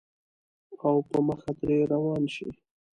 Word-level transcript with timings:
او 0.85 0.95
پۀ 1.09 1.19
مخه 1.27 1.51
ترې 1.57 1.77
روان 1.93 2.23
شې 2.33 2.47